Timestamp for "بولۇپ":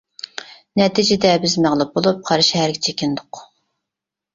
2.01-2.27